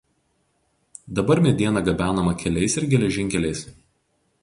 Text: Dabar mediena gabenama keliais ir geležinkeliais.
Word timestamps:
Dabar 1.19 1.43
mediena 1.47 1.83
gabenama 1.91 2.35
keliais 2.45 2.79
ir 2.83 2.91
geležinkeliais. 2.97 3.67